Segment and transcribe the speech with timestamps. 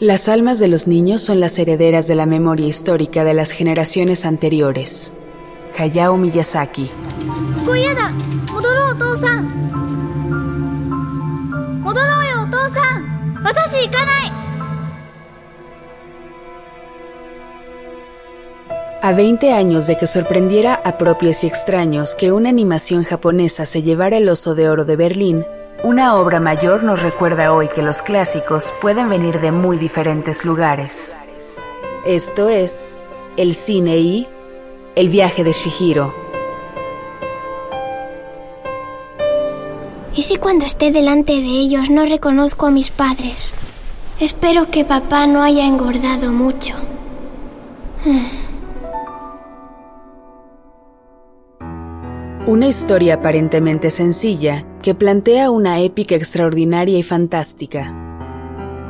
[0.00, 4.24] Las almas de los niños son las herederas de la memoria histórica de las generaciones
[4.24, 5.12] anteriores.
[5.76, 6.88] Hayao Miyazaki.
[19.02, 23.82] A 20 años de que sorprendiera a propios y extraños que una animación japonesa se
[23.82, 25.44] llevara el oso de oro de Berlín,
[25.84, 31.16] una obra mayor nos recuerda hoy que los clásicos pueden venir de muy diferentes lugares.
[32.04, 32.96] Esto es
[33.36, 34.28] el cine y
[34.96, 36.12] el viaje de Shihiro.
[40.14, 43.50] ¿Y si cuando esté delante de ellos no reconozco a mis padres?
[44.18, 46.74] Espero que papá no haya engordado mucho.
[52.46, 57.94] Una historia aparentemente sencilla que plantea una épica extraordinaria y fantástica.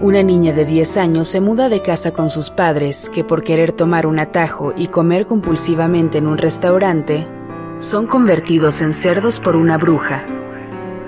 [0.01, 3.73] Una niña de 10 años se muda de casa con sus padres que por querer
[3.73, 7.27] tomar un atajo y comer compulsivamente en un restaurante,
[7.81, 10.25] son convertidos en cerdos por una bruja.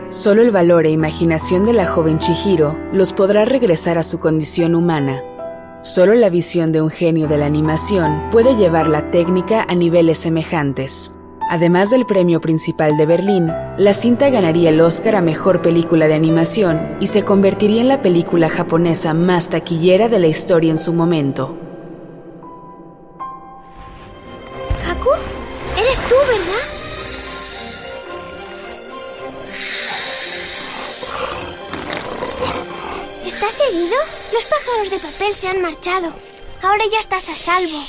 [0.08, 4.74] Solo el valor e imaginación de la joven Chihiro los podrá regresar a su condición
[4.74, 5.22] humana.
[5.82, 10.18] Solo la visión de un genio de la animación puede llevar la técnica a niveles
[10.18, 11.14] semejantes.
[11.52, 16.14] Además del premio principal de Berlín, la cinta ganaría el Oscar a Mejor Película de
[16.14, 20.92] Animación y se convertiría en la película japonesa más taquillera de la historia en su
[20.92, 21.58] momento.
[24.88, 25.10] Haku,
[25.76, 26.66] eres tú, ¿verdad?
[33.26, 33.96] ¿Estás herido?
[34.32, 36.14] Los pájaros de papel se han marchado.
[36.62, 37.80] Ahora ya estás a salvo.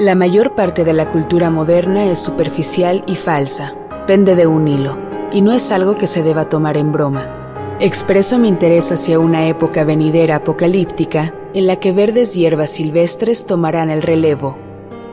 [0.00, 3.74] La mayor parte de la cultura moderna es superficial y falsa,
[4.06, 4.96] pende de un hilo,
[5.30, 7.76] y no es algo que se deba tomar en broma.
[7.80, 13.90] Expreso mi interés hacia una época venidera apocalíptica en la que verdes hierbas silvestres tomarán
[13.90, 14.56] el relevo.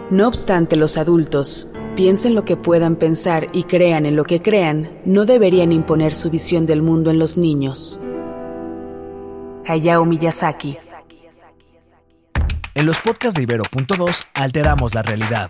[0.09, 1.67] No obstante, los adultos,
[1.97, 6.29] piensen lo que puedan pensar y crean en lo que crean, no deberían imponer su
[6.29, 7.99] visión del mundo en los niños.
[9.65, 10.77] Hayao Miyazaki
[12.77, 15.47] en los podcasts de Ibero.2 alteramos la realidad.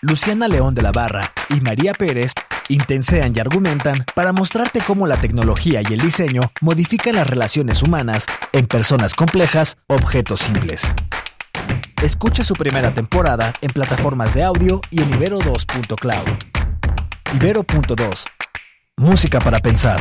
[0.00, 2.32] Luciana León de la Barra y María Pérez
[2.68, 8.26] intensean y argumentan para mostrarte cómo la tecnología y el diseño modifican las relaciones humanas
[8.52, 10.90] en personas complejas, objetos simples.
[12.02, 16.28] Escucha su primera temporada en plataformas de audio y en ibero2.cloud.
[17.34, 18.24] Ibero.2.
[18.96, 20.00] Música para pensar.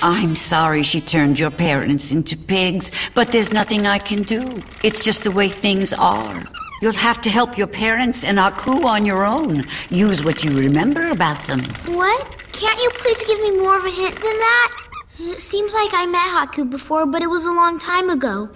[0.00, 4.62] I'm sorry she turned your parents into pigs, but there's nothing I can do.
[4.82, 6.42] It's just the way things are.
[6.80, 9.64] You'll have to help your parents and Aku on your own.
[9.90, 11.60] Use what you remember about them.
[11.94, 12.38] What?
[12.52, 14.88] Can't you please give me more of a hint than that?
[15.20, 18.48] It seems like I met Haku before, but it was a long time ago.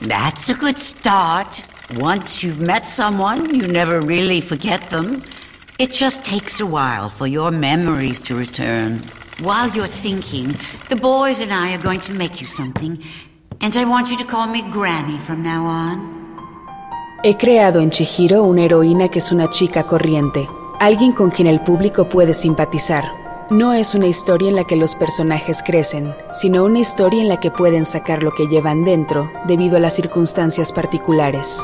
[0.00, 1.62] That's a good start.
[1.94, 5.22] Once you've met someone, you never really forget them.
[5.78, 9.00] It just takes a while for your memories to return.
[9.40, 10.56] While you're thinking,
[10.88, 12.98] the boys and I are going to make you something,
[13.60, 17.18] and I want you to call me Granny from now on.
[17.22, 20.48] He creado en Chihiro una heroína que es una chica corriente,
[20.80, 23.04] alguien con quien el público puede simpatizar.
[23.50, 27.38] No es una historia en la que los personajes crecen, sino una historia en la
[27.38, 31.62] que pueden sacar lo que llevan dentro debido a las circunstancias particulares.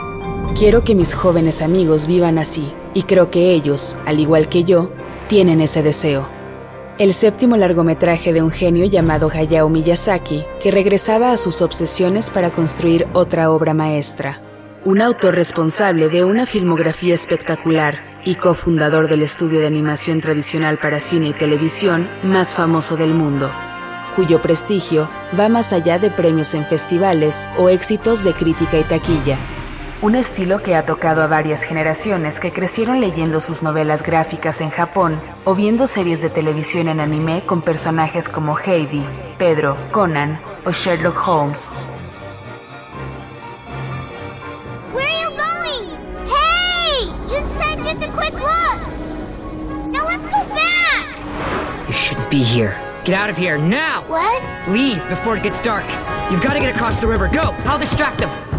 [0.58, 4.90] Quiero que mis jóvenes amigos vivan así, y creo que ellos, al igual que yo,
[5.28, 6.41] tienen ese deseo
[7.02, 12.50] el séptimo largometraje de un genio llamado Hayao Miyazaki, que regresaba a sus obsesiones para
[12.50, 14.40] construir otra obra maestra.
[14.84, 21.00] Un autor responsable de una filmografía espectacular y cofundador del estudio de animación tradicional para
[21.00, 23.50] cine y televisión más famoso del mundo,
[24.14, 29.40] cuyo prestigio va más allá de premios en festivales o éxitos de crítica y taquilla
[30.02, 34.70] un estilo que ha tocado a varias generaciones que crecieron leyendo sus novelas gráficas en
[34.70, 39.06] Japón o viendo series de televisión en anime con personajes como Heidi,
[39.38, 41.76] Pedro, Conan o Sherlock Holmes.
[44.92, 45.88] Where are you going?
[46.26, 47.06] Hey!
[47.30, 48.80] You said just a quick look.
[49.92, 51.06] Now let's go back.
[51.86, 52.74] You shouldn't be here.
[53.04, 54.02] Get out of here now!
[54.08, 54.42] What?
[54.68, 55.84] Leave before it gets dark.
[56.32, 57.28] You've got to get across the river.
[57.28, 57.54] Go!
[57.66, 58.51] I'll distract them.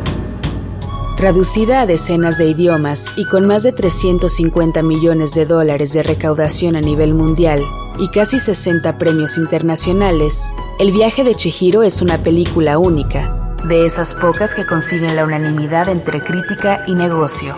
[1.23, 6.75] Traducida a decenas de idiomas y con más de 350 millones de dólares de recaudación
[6.75, 7.61] a nivel mundial
[7.97, 14.15] y casi 60 premios internacionales, El viaje de Chihiro es una película única, de esas
[14.15, 17.55] pocas que consiguen la unanimidad entre crítica y negocio.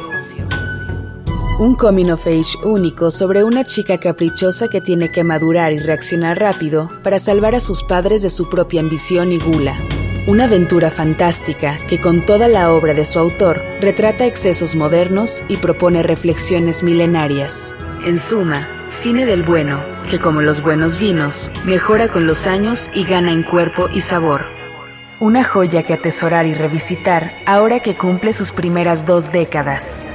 [1.58, 6.38] Un coming of age único sobre una chica caprichosa que tiene que madurar y reaccionar
[6.38, 9.76] rápido para salvar a sus padres de su propia ambición y gula.
[10.28, 15.58] Una aventura fantástica que con toda la obra de su autor retrata excesos modernos y
[15.58, 17.76] propone reflexiones milenarias.
[18.04, 23.04] En suma, cine del bueno, que como los buenos vinos, mejora con los años y
[23.04, 24.48] gana en cuerpo y sabor.
[25.20, 30.06] Una joya que atesorar y revisitar ahora que cumple sus primeras dos décadas.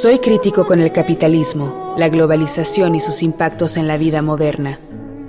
[0.00, 4.78] Soy crítico con el capitalismo, la globalización y sus impactos en la vida moderna.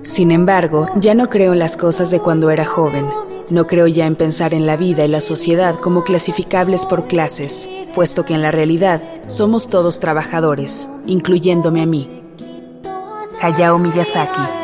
[0.03, 3.05] Sin embargo, ya no creo en las cosas de cuando era joven.
[3.49, 7.69] No creo ya en pensar en la vida y la sociedad como clasificables por clases,
[7.93, 12.23] puesto que en la realidad somos todos trabajadores, incluyéndome a mí.
[13.41, 14.60] Hayao Miyazaki